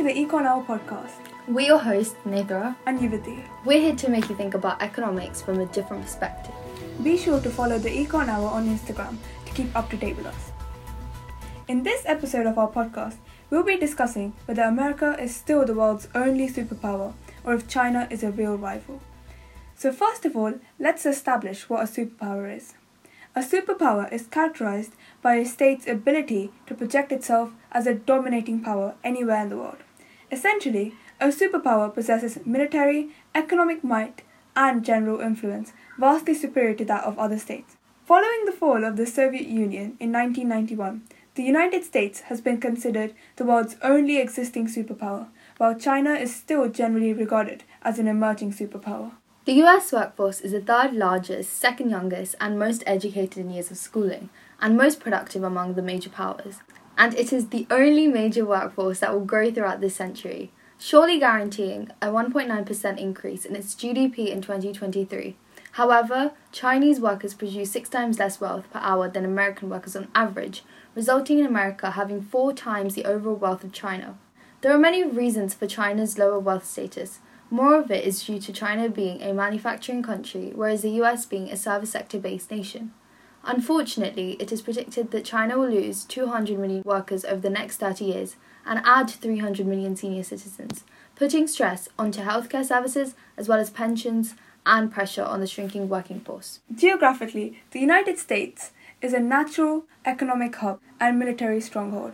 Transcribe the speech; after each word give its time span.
to 0.00 0.06
the 0.06 0.24
Econ 0.24 0.46
Hour 0.46 0.64
podcast. 0.64 1.20
We're 1.46 1.66
your 1.66 1.78
hosts, 1.78 2.14
Nethra, 2.24 2.74
and 2.86 2.98
Yuvati. 2.98 3.44
We're 3.66 3.82
here 3.82 3.96
to 3.96 4.08
make 4.08 4.30
you 4.30 4.34
think 4.34 4.54
about 4.54 4.80
economics 4.80 5.42
from 5.42 5.60
a 5.60 5.66
different 5.66 6.04
perspective. 6.04 6.54
Be 7.04 7.18
sure 7.18 7.38
to 7.38 7.50
follow 7.50 7.78
the 7.78 7.90
Econ 7.90 8.28
Hour 8.28 8.48
on 8.48 8.66
Instagram 8.66 9.18
to 9.44 9.52
keep 9.52 9.76
up 9.76 9.90
to 9.90 9.98
date 9.98 10.16
with 10.16 10.24
us. 10.24 10.52
In 11.68 11.82
this 11.82 12.02
episode 12.06 12.46
of 12.46 12.56
our 12.56 12.70
podcast, 12.70 13.16
we'll 13.50 13.62
be 13.62 13.76
discussing 13.76 14.32
whether 14.46 14.62
America 14.62 15.18
is 15.20 15.36
still 15.36 15.66
the 15.66 15.74
world's 15.74 16.08
only 16.14 16.48
superpower 16.48 17.12
or 17.44 17.52
if 17.52 17.68
China 17.68 18.08
is 18.10 18.22
a 18.22 18.30
real 18.30 18.56
rival. 18.56 19.02
So, 19.76 19.92
first 19.92 20.24
of 20.24 20.34
all, 20.34 20.54
let's 20.78 21.04
establish 21.04 21.68
what 21.68 21.82
a 21.82 21.92
superpower 21.92 22.56
is. 22.56 22.72
A 23.36 23.42
superpower 23.42 24.10
is 24.10 24.28
characterized 24.28 24.94
by 25.20 25.34
a 25.34 25.44
state's 25.44 25.86
ability 25.86 26.52
to 26.68 26.74
project 26.74 27.12
itself 27.12 27.50
as 27.70 27.86
a 27.86 27.92
dominating 27.92 28.62
power 28.62 28.94
anywhere 29.04 29.42
in 29.42 29.50
the 29.50 29.58
world. 29.58 29.76
Essentially, 30.32 30.94
a 31.20 31.28
superpower 31.28 31.92
possesses 31.92 32.38
military, 32.46 33.10
economic 33.34 33.82
might, 33.82 34.22
and 34.56 34.84
general 34.84 35.20
influence 35.20 35.72
vastly 35.98 36.34
superior 36.34 36.74
to 36.74 36.84
that 36.84 37.04
of 37.04 37.18
other 37.18 37.38
states. 37.38 37.76
Following 38.04 38.44
the 38.44 38.52
fall 38.52 38.84
of 38.84 38.96
the 38.96 39.06
Soviet 39.06 39.46
Union 39.46 39.96
in 40.00 40.12
1991, 40.12 41.02
the 41.34 41.42
United 41.44 41.84
States 41.84 42.22
has 42.22 42.40
been 42.40 42.60
considered 42.60 43.14
the 43.36 43.44
world's 43.44 43.76
only 43.82 44.18
existing 44.18 44.66
superpower, 44.66 45.28
while 45.58 45.78
China 45.78 46.14
is 46.14 46.34
still 46.34 46.68
generally 46.68 47.12
regarded 47.12 47.62
as 47.82 47.98
an 47.98 48.08
emerging 48.08 48.52
superpower. 48.52 49.12
The 49.44 49.62
US 49.62 49.92
workforce 49.92 50.40
is 50.40 50.52
the 50.52 50.60
third 50.60 50.92
largest, 50.92 51.52
second 51.52 51.90
youngest, 51.90 52.34
and 52.40 52.58
most 52.58 52.82
educated 52.86 53.38
in 53.38 53.50
years 53.50 53.70
of 53.70 53.76
schooling, 53.76 54.28
and 54.60 54.76
most 54.76 55.00
productive 55.00 55.42
among 55.42 55.74
the 55.74 55.82
major 55.82 56.10
powers. 56.10 56.56
And 57.00 57.14
it 57.14 57.32
is 57.32 57.48
the 57.48 57.66
only 57.70 58.08
major 58.08 58.44
workforce 58.44 59.00
that 59.00 59.14
will 59.14 59.24
grow 59.24 59.50
throughout 59.50 59.80
this 59.80 59.96
century, 59.96 60.50
surely 60.78 61.18
guaranteeing 61.18 61.90
a 62.02 62.08
1.9% 62.08 62.98
increase 62.98 63.46
in 63.46 63.56
its 63.56 63.74
GDP 63.74 64.28
in 64.28 64.42
2023. 64.42 65.34
However, 65.72 66.32
Chinese 66.52 67.00
workers 67.00 67.32
produce 67.32 67.70
six 67.70 67.88
times 67.88 68.18
less 68.18 68.38
wealth 68.38 68.70
per 68.70 68.80
hour 68.80 69.08
than 69.08 69.24
American 69.24 69.70
workers 69.70 69.96
on 69.96 70.08
average, 70.14 70.62
resulting 70.94 71.38
in 71.38 71.46
America 71.46 71.92
having 71.92 72.20
four 72.20 72.52
times 72.52 72.94
the 72.94 73.06
overall 73.06 73.34
wealth 73.34 73.64
of 73.64 73.72
China. 73.72 74.18
There 74.60 74.74
are 74.74 74.78
many 74.78 75.02
reasons 75.02 75.54
for 75.54 75.66
China's 75.66 76.18
lower 76.18 76.38
wealth 76.38 76.66
status, 76.66 77.20
more 77.48 77.76
of 77.76 77.90
it 77.90 78.04
is 78.04 78.22
due 78.22 78.38
to 78.40 78.52
China 78.52 78.90
being 78.90 79.22
a 79.22 79.32
manufacturing 79.32 80.02
country, 80.02 80.52
whereas 80.54 80.82
the 80.82 81.00
US 81.02 81.24
being 81.24 81.50
a 81.50 81.56
service 81.56 81.92
sector 81.92 82.18
based 82.18 82.50
nation. 82.50 82.92
Unfortunately, 83.44 84.32
it 84.38 84.52
is 84.52 84.62
predicted 84.62 85.10
that 85.10 85.24
China 85.24 85.58
will 85.58 85.70
lose 85.70 86.04
200 86.04 86.58
million 86.58 86.82
workers 86.84 87.24
over 87.24 87.40
the 87.40 87.50
next 87.50 87.78
30 87.78 88.04
years 88.04 88.36
and 88.66 88.80
add 88.84 89.08
300 89.08 89.66
million 89.66 89.96
senior 89.96 90.22
citizens, 90.22 90.84
putting 91.16 91.46
stress 91.46 91.88
onto 91.98 92.20
healthcare 92.20 92.64
services 92.64 93.14
as 93.36 93.48
well 93.48 93.58
as 93.58 93.70
pensions 93.70 94.34
and 94.66 94.92
pressure 94.92 95.24
on 95.24 95.40
the 95.40 95.46
shrinking 95.46 95.88
working 95.88 96.20
force. 96.20 96.60
Geographically, 96.74 97.62
the 97.70 97.80
United 97.80 98.18
States 98.18 98.72
is 99.00 99.14
a 99.14 99.20
natural 99.20 99.84
economic 100.04 100.56
hub 100.56 100.78
and 101.00 101.18
military 101.18 101.60
stronghold. 101.60 102.12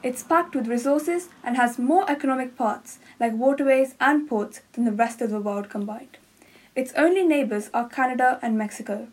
It's 0.00 0.22
packed 0.22 0.54
with 0.54 0.68
resources 0.68 1.28
and 1.42 1.56
has 1.56 1.76
more 1.76 2.08
economic 2.08 2.56
parts, 2.56 3.00
like 3.18 3.32
waterways 3.32 3.96
and 4.00 4.28
ports, 4.28 4.60
than 4.72 4.84
the 4.84 4.92
rest 4.92 5.20
of 5.20 5.30
the 5.30 5.40
world 5.40 5.68
combined. 5.68 6.18
Its 6.76 6.92
only 6.96 7.24
neighbors 7.24 7.68
are 7.74 7.88
Canada 7.88 8.38
and 8.40 8.56
Mexico. 8.56 9.08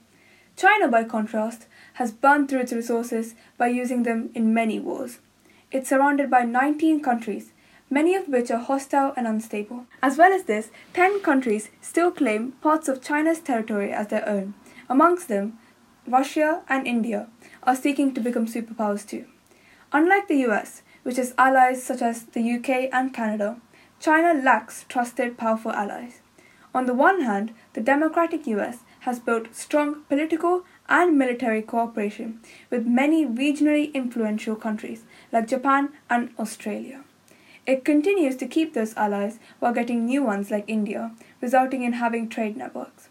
China, 0.56 0.88
by 0.88 1.04
contrast, 1.04 1.68
has 1.94 2.12
burned 2.12 2.50
through 2.50 2.62
its 2.62 2.74
resources 2.74 3.36
by 3.58 3.68
using 3.68 4.04
them 4.04 4.30
in 4.34 4.54
many 4.54 4.80
wars. 4.80 5.20
It's 5.72 5.90
surrounded 5.90 6.30
by 6.30 6.44
19 6.44 7.02
countries, 7.02 7.52
many 7.90 8.16
of 8.16 8.28
which 8.28 8.50
are 8.52 8.60
hostile 8.60 9.14
and 9.18 9.28
unstable. 9.28 9.86
As 10.02 10.18
well 10.18 10.32
as 10.32 10.44
this, 10.44 10.72
10 10.94 11.22
countries 11.22 11.70
still 11.82 12.12
claim 12.12 12.54
parts 12.62 12.88
of 12.88 13.04
China's 13.04 13.40
territory 13.40 13.92
as 13.92 14.08
their 14.08 14.28
own. 14.28 14.54
Amongst 14.90 15.28
them, 15.28 15.58
Russia 16.08 16.62
and 16.70 16.88
India 16.88 17.28
are 17.64 17.76
seeking 17.76 18.14
to 18.14 18.22
become 18.22 18.46
superpowers 18.46 19.08
too. 19.08 19.26
Unlike 19.92 20.28
the 20.28 20.46
US, 20.48 20.84
which 21.04 21.18
has 21.18 21.34
allies 21.38 21.84
such 21.84 22.02
as 22.02 22.24
the 22.24 22.54
UK 22.54 22.90
and 22.94 23.14
Canada, 23.14 23.58
China 24.00 24.40
lacks 24.40 24.86
trusted, 24.88 25.38
powerful 25.38 25.72
allies. 25.72 26.22
On 26.74 26.86
the 26.86 26.94
one 26.94 27.22
hand, 27.22 27.54
the 27.74 27.82
democratic 27.82 28.46
US 28.48 28.80
has 29.06 29.20
built 29.20 29.54
strong 29.56 30.02
political 30.10 30.64
and 30.90 31.18
military 31.18 31.62
cooperation 31.62 32.40
with 32.70 32.86
many 32.86 33.26
regionally 33.26 33.94
influential 33.94 34.56
countries 34.56 35.04
like 35.32 35.48
Japan 35.48 35.90
and 36.10 36.30
Australia. 36.40 37.04
It 37.68 37.86
continues 37.86 38.36
to 38.38 38.48
keep 38.48 38.74
those 38.74 38.96
allies 38.96 39.40
while 39.60 39.74
getting 39.74 40.06
new 40.06 40.24
ones 40.24 40.52
like 40.52 40.66
India, 40.68 41.12
resulting 41.42 41.84
in 41.84 41.94
having 41.94 42.30
trade 42.30 42.58
networks. 42.58 43.10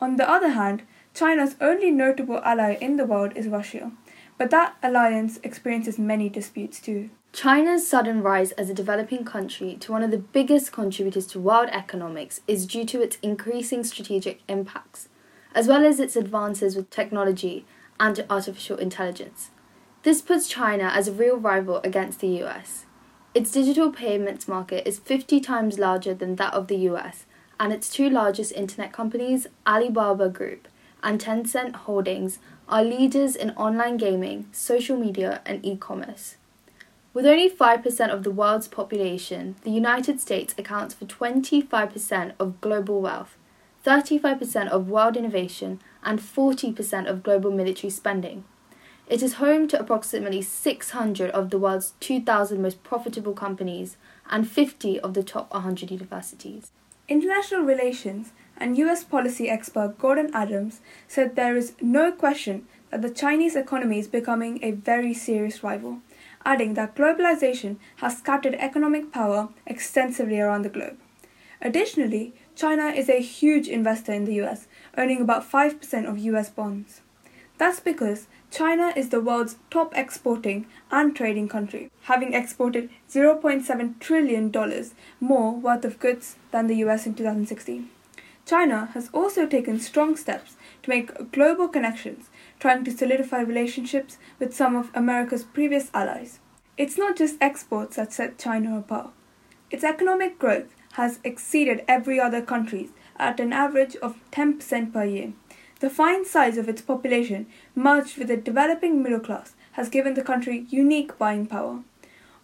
On 0.00 0.16
the 0.16 0.28
other 0.28 0.50
hand, 0.50 0.82
China's 1.14 1.56
only 1.60 1.90
notable 1.90 2.40
ally 2.44 2.74
in 2.80 2.96
the 2.96 3.06
world 3.06 3.32
is 3.34 3.48
Russia, 3.48 3.92
but 4.36 4.50
that 4.50 4.76
alliance 4.82 5.38
experiences 5.42 5.98
many 5.98 6.28
disputes 6.28 6.80
too. 6.80 7.08
China's 7.32 7.86
sudden 7.86 8.22
rise 8.22 8.52
as 8.52 8.70
a 8.70 8.74
developing 8.74 9.24
country 9.24 9.76
to 9.80 9.92
one 9.92 10.02
of 10.02 10.10
the 10.10 10.18
biggest 10.18 10.72
contributors 10.72 11.26
to 11.26 11.40
world 11.40 11.68
economics 11.72 12.40
is 12.46 12.66
due 12.66 12.84
to 12.86 13.02
its 13.02 13.18
increasing 13.22 13.84
strategic 13.84 14.40
impacts, 14.48 15.08
as 15.56 15.66
well 15.66 15.86
as 15.86 15.98
its 15.98 16.16
advances 16.16 16.76
with 16.76 16.90
technology 16.90 17.64
and 17.98 18.24
artificial 18.28 18.76
intelligence. 18.76 19.50
This 20.02 20.20
puts 20.20 20.48
China 20.48 20.84
as 20.94 21.08
a 21.08 21.12
real 21.12 21.38
rival 21.38 21.80
against 21.82 22.20
the 22.20 22.42
US. 22.44 22.84
Its 23.34 23.50
digital 23.50 23.90
payments 23.90 24.46
market 24.46 24.86
is 24.86 24.98
50 24.98 25.40
times 25.40 25.78
larger 25.78 26.12
than 26.12 26.36
that 26.36 26.52
of 26.52 26.68
the 26.68 26.76
US, 26.90 27.24
and 27.58 27.72
its 27.72 27.88
two 27.88 28.10
largest 28.10 28.52
internet 28.52 28.92
companies, 28.92 29.46
Alibaba 29.66 30.28
Group 30.28 30.68
and 31.02 31.18
Tencent 31.18 31.74
Holdings, 31.74 32.38
are 32.68 32.84
leaders 32.84 33.34
in 33.34 33.50
online 33.52 33.96
gaming, 33.96 34.48
social 34.52 34.98
media, 34.98 35.40
and 35.46 35.64
e 35.64 35.76
commerce. 35.76 36.36
With 37.14 37.24
only 37.24 37.48
5% 37.48 38.10
of 38.10 38.24
the 38.24 38.30
world's 38.30 38.68
population, 38.68 39.56
the 39.62 39.70
United 39.70 40.20
States 40.20 40.54
accounts 40.58 40.92
for 40.94 41.06
25% 41.06 42.32
of 42.38 42.60
global 42.60 43.00
wealth, 43.00 43.38
35% 43.86 44.68
of 44.68 44.88
world 44.88 45.16
innovation, 45.16 45.80
and 46.02 46.18
40% 46.18 47.08
of 47.08 47.22
global 47.22 47.52
military 47.52 47.90
spending. 47.90 48.44
It 49.08 49.22
is 49.22 49.34
home 49.34 49.68
to 49.68 49.78
approximately 49.78 50.42
600 50.42 51.30
of 51.30 51.50
the 51.50 51.58
world's 51.58 51.92
2,000 52.00 52.60
most 52.60 52.82
profitable 52.82 53.32
companies 53.32 53.96
and 54.28 54.48
50 54.50 54.98
of 54.98 55.14
the 55.14 55.22
top 55.22 55.52
100 55.52 55.92
universities. 55.92 56.72
International 57.08 57.62
relations 57.62 58.32
and 58.56 58.76
US 58.78 59.04
policy 59.04 59.48
expert 59.48 59.96
Gordon 59.98 60.30
Adams 60.34 60.80
said 61.06 61.36
there 61.36 61.56
is 61.56 61.74
no 61.80 62.10
question 62.10 62.66
that 62.90 63.02
the 63.02 63.10
Chinese 63.10 63.54
economy 63.54 64.00
is 64.00 64.08
becoming 64.08 64.58
a 64.64 64.72
very 64.72 65.14
serious 65.14 65.62
rival, 65.62 65.98
adding 66.44 66.74
that 66.74 66.96
globalization 66.96 67.76
has 67.96 68.18
scattered 68.18 68.56
economic 68.56 69.12
power 69.12 69.50
extensively 69.64 70.40
around 70.40 70.62
the 70.62 70.68
globe. 70.68 70.98
Additionally, 71.62 72.34
China 72.56 72.86
is 72.86 73.10
a 73.10 73.20
huge 73.20 73.68
investor 73.68 74.14
in 74.14 74.24
the 74.24 74.40
US, 74.40 74.66
owning 74.96 75.20
about 75.20 75.44
5% 75.44 76.08
of 76.08 76.16
US 76.18 76.48
bonds. 76.48 77.02
That's 77.58 77.80
because 77.80 78.28
China 78.50 78.94
is 78.96 79.10
the 79.10 79.20
world's 79.20 79.56
top 79.70 79.92
exporting 79.94 80.66
and 80.90 81.14
trading 81.14 81.48
country, 81.48 81.90
having 82.04 82.32
exported 82.32 82.88
$0.7 83.10 84.00
trillion 84.00 84.50
more 85.20 85.52
worth 85.52 85.84
of 85.84 85.98
goods 85.98 86.36
than 86.50 86.66
the 86.66 86.76
US 86.76 87.04
in 87.04 87.14
2016. 87.14 87.90
China 88.46 88.88
has 88.94 89.10
also 89.12 89.44
taken 89.44 89.78
strong 89.78 90.16
steps 90.16 90.56
to 90.82 90.88
make 90.88 91.32
global 91.32 91.68
connections, 91.68 92.30
trying 92.58 92.84
to 92.84 92.90
solidify 92.90 93.40
relationships 93.40 94.16
with 94.38 94.56
some 94.56 94.74
of 94.74 94.90
America's 94.94 95.44
previous 95.44 95.90
allies. 95.92 96.38
It's 96.78 96.96
not 96.96 97.16
just 97.16 97.36
exports 97.38 97.96
that 97.96 98.14
set 98.14 98.38
China 98.38 98.78
apart. 98.78 99.10
Its 99.70 99.84
economic 99.84 100.38
growth 100.38 100.75
has 100.96 101.18
exceeded 101.24 101.84
every 101.86 102.18
other 102.18 102.40
country's 102.40 102.90
at 103.18 103.38
an 103.38 103.52
average 103.52 103.96
of 103.96 104.16
10% 104.32 104.92
per 104.92 105.04
year. 105.04 105.32
The 105.80 105.90
fine 105.90 106.24
size 106.24 106.56
of 106.56 106.70
its 106.70 106.80
population, 106.80 107.46
merged 107.74 108.16
with 108.16 108.30
a 108.30 108.36
developing 108.36 109.02
middle 109.02 109.20
class, 109.20 109.54
has 109.72 109.90
given 109.90 110.14
the 110.14 110.22
country 110.22 110.64
unique 110.70 111.18
buying 111.18 111.46
power. 111.46 111.80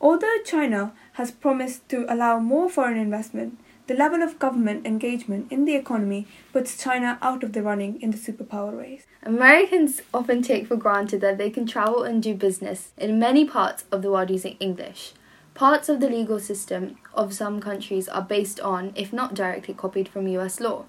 Although 0.02 0.42
China 0.44 0.92
has 1.14 1.30
promised 1.30 1.88
to 1.88 2.04
allow 2.12 2.40
more 2.40 2.68
foreign 2.68 2.98
investment, 2.98 3.58
the 3.86 3.94
level 3.94 4.22
of 4.22 4.38
government 4.38 4.86
engagement 4.86 5.50
in 5.50 5.64
the 5.64 5.74
economy 5.74 6.26
puts 6.52 6.76
China 6.76 7.18
out 7.22 7.42
of 7.42 7.54
the 7.54 7.62
running 7.62 8.00
in 8.02 8.10
the 8.10 8.18
superpower 8.18 8.78
race. 8.78 9.06
Americans 9.22 10.02
often 10.12 10.42
take 10.42 10.66
for 10.66 10.76
granted 10.76 11.22
that 11.22 11.38
they 11.38 11.48
can 11.48 11.66
travel 11.66 12.02
and 12.02 12.22
do 12.22 12.34
business 12.34 12.92
in 12.98 13.18
many 13.18 13.46
parts 13.46 13.84
of 13.90 14.02
the 14.02 14.10
world 14.10 14.30
using 14.30 14.56
English. 14.60 15.14
Parts 15.54 15.90
of 15.90 16.00
the 16.00 16.08
legal 16.08 16.40
system 16.40 16.96
of 17.12 17.34
some 17.34 17.60
countries 17.60 18.08
are 18.08 18.22
based 18.22 18.58
on, 18.60 18.92
if 18.96 19.12
not 19.12 19.34
directly 19.34 19.74
copied 19.74 20.08
from 20.08 20.26
US 20.28 20.60
law. 20.60 20.86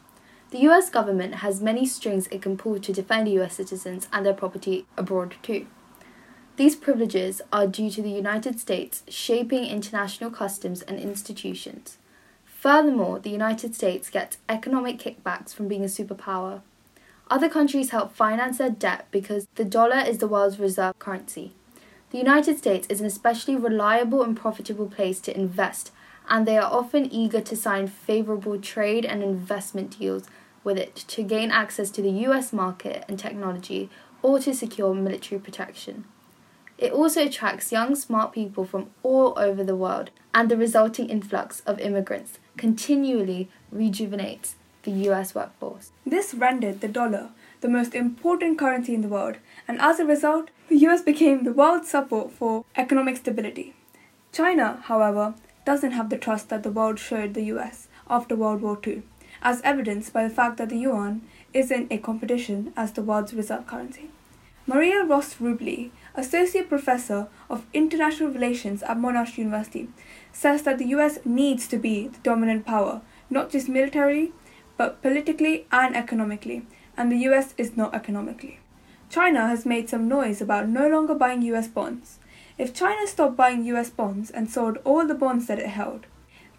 The 0.51 0.59
US 0.69 0.89
government 0.89 1.35
has 1.35 1.61
many 1.61 1.85
strings 1.85 2.27
it 2.27 2.41
can 2.41 2.57
pull 2.57 2.79
to 2.79 2.93
defend 2.93 3.27
US 3.29 3.55
citizens 3.55 4.07
and 4.13 4.25
their 4.25 4.33
property 4.33 4.85
abroad 4.97 5.35
too. 5.41 5.67
These 6.55 6.77
privileges 6.77 7.41
are 7.51 7.67
due 7.67 7.89
to 7.89 8.01
the 8.01 8.11
United 8.11 8.59
States 8.59 9.03
shaping 9.09 9.65
international 9.65 10.31
customs 10.31 10.81
and 10.83 10.99
institutions. 10.99 11.97
Furthermore, 12.45 13.19
the 13.19 13.31
United 13.31 13.75
States 13.75 14.09
gets 14.09 14.37
economic 14.47 14.97
kickbacks 14.97 15.53
from 15.53 15.67
being 15.67 15.83
a 15.83 15.87
superpower. 15.87 16.61
Other 17.29 17.49
countries 17.49 17.89
help 17.89 18.13
finance 18.13 18.59
their 18.59 18.69
debt 18.69 19.07
because 19.11 19.47
the 19.55 19.65
dollar 19.65 19.97
is 19.97 20.19
the 20.19 20.27
world's 20.27 20.59
reserve 20.59 20.97
currency. 20.99 21.53
The 22.13 22.19
United 22.19 22.59
States 22.59 22.85
is 22.91 23.01
an 23.01 23.07
especially 23.07 23.55
reliable 23.55 24.21
and 24.21 24.37
profitable 24.37 24.85
place 24.85 25.19
to 25.21 25.35
invest, 25.35 25.91
and 26.29 26.45
they 26.45 26.59
are 26.59 26.71
often 26.71 27.11
eager 27.11 27.41
to 27.41 27.55
sign 27.55 27.87
favorable 27.87 28.61
trade 28.61 29.03
and 29.03 29.23
investment 29.23 29.97
deals 29.97 30.25
with 30.63 30.77
it 30.77 30.95
to 31.07 31.23
gain 31.23 31.49
access 31.49 31.89
to 31.89 32.03
the 32.03 32.11
US 32.27 32.53
market 32.53 33.03
and 33.07 33.17
technology 33.17 33.89
or 34.21 34.37
to 34.41 34.53
secure 34.53 34.93
military 34.93 35.41
protection. 35.41 36.05
It 36.77 36.91
also 36.91 37.25
attracts 37.25 37.71
young, 37.71 37.95
smart 37.95 38.31
people 38.31 38.63
from 38.63 38.91
all 39.01 39.33
over 39.35 39.63
the 39.63 39.75
world, 39.75 40.11
and 40.35 40.49
the 40.49 40.57
resulting 40.57 41.09
influx 41.09 41.61
of 41.61 41.79
immigrants 41.79 42.37
continually 42.57 43.49
rejuvenates 43.71 44.53
the 44.83 44.91
US 45.09 45.33
workforce. 45.33 45.91
This 46.05 46.35
rendered 46.35 46.81
the 46.81 46.87
dollar 46.87 47.31
the 47.63 47.69
most 47.69 47.95
important 47.95 48.59
currency 48.59 48.93
in 48.93 49.01
the 49.01 49.07
world, 49.07 49.37
and 49.69 49.79
as 49.79 49.97
a 49.97 50.05
result, 50.05 50.49
the 50.67 50.77
US 50.85 51.01
became 51.01 51.43
the 51.43 51.53
world's 51.53 51.89
support 51.89 52.33
for 52.33 52.65
economic 52.75 53.15
stability. 53.15 53.73
China, 54.33 54.83
however, 54.83 55.33
doesn't 55.65 55.93
have 55.93 56.09
the 56.09 56.17
trust 56.17 56.49
that 56.49 56.63
the 56.63 56.71
world 56.71 56.99
showed 56.99 57.33
the 57.33 57.45
US 57.53 57.87
after 58.09 58.35
World 58.35 58.61
War 58.61 58.77
II, 58.85 59.03
as 59.41 59.61
evidenced 59.61 60.11
by 60.11 60.23
the 60.27 60.35
fact 60.39 60.57
that 60.57 60.67
the 60.67 60.77
yuan 60.77 61.21
is 61.53 61.71
in 61.71 61.87
a 61.89 61.97
competition 61.97 62.73
as 62.75 62.91
the 62.91 63.01
world's 63.01 63.33
reserve 63.33 63.65
currency. 63.65 64.09
Maria 64.67 65.05
Rost 65.05 65.39
Rublee, 65.39 65.91
Associate 66.15 66.67
Professor 66.67 67.27
of 67.49 67.65
International 67.73 68.29
Relations 68.29 68.83
at 68.83 68.97
Monash 68.97 69.37
University, 69.37 69.87
says 70.33 70.63
that 70.63 70.79
the 70.79 70.91
US 70.97 71.19
needs 71.23 71.65
to 71.67 71.77
be 71.77 72.09
the 72.09 72.19
dominant 72.23 72.65
power, 72.65 73.01
not 73.29 73.49
just 73.49 73.69
militarily, 73.69 74.33
but 74.75 75.01
politically 75.01 75.65
and 75.71 75.95
economically, 75.95 76.65
and 76.97 77.11
the 77.11 77.23
US 77.29 77.53
is 77.57 77.77
not 77.77 77.93
economically. 77.93 78.59
China 79.09 79.47
has 79.47 79.65
made 79.65 79.89
some 79.89 80.07
noise 80.07 80.41
about 80.41 80.67
no 80.67 80.87
longer 80.87 81.13
buying 81.13 81.41
US 81.43 81.67
bonds. 81.67 82.19
If 82.57 82.73
China 82.73 83.07
stopped 83.07 83.35
buying 83.35 83.63
US 83.65 83.89
bonds 83.89 84.31
and 84.31 84.49
sold 84.49 84.77
all 84.83 85.05
the 85.05 85.15
bonds 85.15 85.47
that 85.47 85.59
it 85.59 85.69
held, 85.69 86.05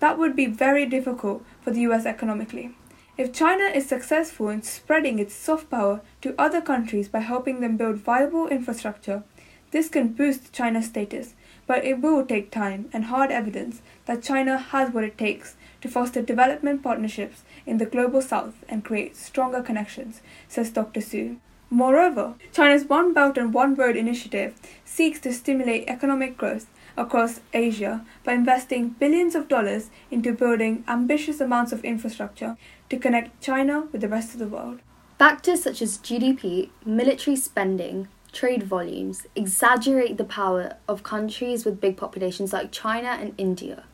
that 0.00 0.18
would 0.18 0.36
be 0.36 0.46
very 0.46 0.86
difficult 0.86 1.44
for 1.60 1.70
the 1.70 1.80
US 1.82 2.06
economically. 2.06 2.74
If 3.16 3.32
China 3.32 3.64
is 3.64 3.86
successful 3.86 4.48
in 4.48 4.62
spreading 4.62 5.18
its 5.18 5.34
soft 5.34 5.70
power 5.70 6.00
to 6.22 6.34
other 6.36 6.60
countries 6.60 7.08
by 7.08 7.20
helping 7.20 7.60
them 7.60 7.76
build 7.76 7.96
viable 7.96 8.48
infrastructure, 8.48 9.22
this 9.70 9.88
can 9.88 10.08
boost 10.08 10.52
China's 10.52 10.86
status, 10.86 11.34
but 11.66 11.84
it 11.84 12.00
will 12.00 12.26
take 12.26 12.50
time 12.50 12.88
and 12.92 13.04
hard 13.04 13.30
evidence 13.30 13.82
that 14.06 14.22
China 14.22 14.58
has 14.58 14.92
what 14.92 15.04
it 15.04 15.16
takes 15.16 15.56
to 15.84 15.90
foster 15.90 16.22
development 16.22 16.82
partnerships 16.82 17.42
in 17.66 17.76
the 17.76 17.84
global 17.84 18.22
south 18.22 18.54
and 18.70 18.82
create 18.82 19.14
stronger 19.14 19.60
connections, 19.60 20.22
says 20.48 20.70
Dr. 20.70 21.02
Su. 21.02 21.36
Moreover, 21.68 22.36
China's 22.54 22.86
One 22.86 23.12
Belt 23.12 23.36
and 23.36 23.52
One 23.52 23.74
Road 23.74 23.94
initiative 23.94 24.54
seeks 24.86 25.20
to 25.20 25.32
stimulate 25.34 25.84
economic 25.86 26.38
growth 26.38 26.68
across 26.96 27.40
Asia 27.52 28.02
by 28.24 28.32
investing 28.32 28.96
billions 28.98 29.34
of 29.34 29.46
dollars 29.46 29.90
into 30.10 30.32
building 30.32 30.84
ambitious 30.88 31.38
amounts 31.38 31.70
of 31.70 31.84
infrastructure 31.84 32.56
to 32.88 32.96
connect 32.96 33.42
China 33.42 33.86
with 33.92 34.00
the 34.00 34.08
rest 34.08 34.32
of 34.32 34.38
the 34.38 34.48
world. 34.48 34.80
Factors 35.18 35.64
such 35.64 35.82
as 35.82 35.98
GDP, 35.98 36.70
military 36.86 37.36
spending, 37.36 38.08
trade 38.32 38.62
volumes 38.62 39.26
exaggerate 39.36 40.16
the 40.16 40.24
power 40.24 40.76
of 40.88 41.02
countries 41.02 41.66
with 41.66 41.78
big 41.82 41.98
populations 41.98 42.54
like 42.54 42.72
China 42.72 43.18
and 43.20 43.34
India 43.36 43.84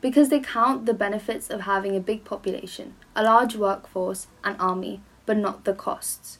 because 0.00 0.28
they 0.28 0.40
count 0.40 0.86
the 0.86 0.94
benefits 0.94 1.50
of 1.50 1.62
having 1.62 1.94
a 1.94 2.00
big 2.00 2.24
population, 2.24 2.94
a 3.14 3.22
large 3.22 3.56
workforce, 3.56 4.28
and 4.42 4.56
army, 4.58 5.02
but 5.26 5.36
not 5.36 5.64
the 5.64 5.74
costs. 5.74 6.38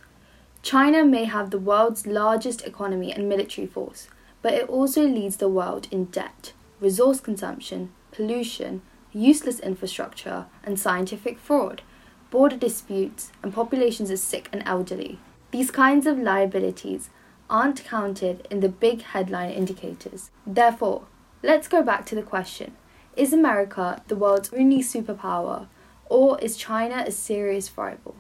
China 0.63 1.05
may 1.05 1.25
have 1.25 1.51
the 1.51 1.59
world's 1.59 2.07
largest 2.07 2.63
economy 2.67 3.13
and 3.13 3.29
military 3.29 3.67
force, 3.67 4.09
but 4.43 4.55
it 4.55 4.69
also 4.69 5.03
leads 5.07 5.37
the 5.37 5.49
world 5.49 5.89
in 5.91 6.07
debt, 6.07 6.53
resource 6.81 7.21
consumption, 7.21 7.93
pollution, 8.13 8.83
useless 9.13 9.61
infrastructure, 9.61 10.47
and 10.63 10.79
scientific 10.79 11.39
fraud, 11.39 11.83
border 12.31 12.57
disputes, 12.57 13.33
and 13.43 13.53
populations 13.53 14.11
of 14.11 14.19
sick 14.19 14.49
and 14.53 14.63
elderly. 14.67 15.19
These 15.51 15.71
kinds 15.71 16.07
of 16.07 16.19
liabilities 16.19 17.11
aren't 17.49 17.85
counted 17.85 18.47
in 18.51 18.61
the 18.61 18.69
big 18.69 19.03
headline 19.03 19.51
indicators. 19.51 20.31
Therefore, 20.47 21.03
let's 21.43 21.67
go 21.69 21.83
back 21.83 22.07
to 22.07 22.15
the 22.15 22.23
question 22.23 22.77
Is 23.17 23.33
America 23.33 24.03
the 24.09 24.17
world's 24.17 24.53
only 24.53 24.83
superpower, 24.83 25.67
or 26.09 26.39
is 26.41 26.57
China 26.57 27.05
a 27.07 27.11
serious 27.11 27.77
rival? 27.77 28.15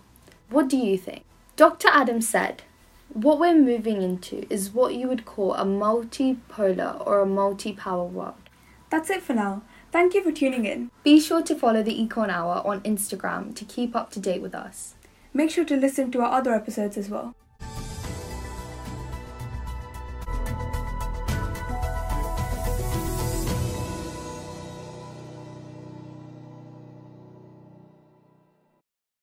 What 0.48 0.68
do 0.68 0.76
you 0.76 0.98
think? 0.98 1.24
Dr. 1.56 1.88
Adams 1.88 2.28
said, 2.28 2.62
What 3.12 3.38
we're 3.38 3.54
moving 3.54 4.02
into 4.02 4.46
is 4.50 4.72
what 4.72 4.94
you 4.94 5.06
would 5.08 5.24
call 5.24 5.54
a 5.54 5.64
multipolar 5.64 7.06
or 7.06 7.20
a 7.20 7.26
multi 7.26 7.72
power 7.72 8.04
world. 8.04 8.34
That's 8.90 9.10
it 9.10 9.22
for 9.22 9.34
now. 9.34 9.62
Thank 9.92 10.14
you 10.14 10.22
for 10.22 10.32
tuning 10.32 10.66
in. 10.66 10.90
Be 11.04 11.20
sure 11.20 11.42
to 11.42 11.54
follow 11.54 11.82
the 11.82 11.96
Econ 11.96 12.28
Hour 12.28 12.62
on 12.64 12.80
Instagram 12.80 13.54
to 13.54 13.64
keep 13.64 13.94
up 13.94 14.10
to 14.10 14.20
date 14.20 14.42
with 14.42 14.54
us. 14.54 14.94
Make 15.32 15.50
sure 15.50 15.64
to 15.64 15.76
listen 15.76 16.10
to 16.10 16.20
our 16.22 16.32
other 16.32 16.52
episodes 16.52 16.96
as 16.96 17.08
well. 17.08 17.34